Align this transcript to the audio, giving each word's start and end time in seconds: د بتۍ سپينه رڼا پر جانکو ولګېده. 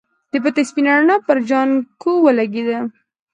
د 0.31 0.33
بتۍ 0.43 0.63
سپينه 0.69 0.91
رڼا 0.97 1.17
پر 1.27 1.37
جانکو 1.49 2.11
ولګېده. 2.25 2.79